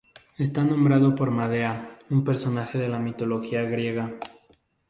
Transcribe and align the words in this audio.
Está 0.45 0.63
nombrado 0.63 1.13
por 1.13 1.29
Medea, 1.29 1.99
un 2.09 2.23
personaje 2.23 2.79
de 2.79 2.89
la 2.89 2.97
mitología 2.97 3.61
griega. 3.61 4.15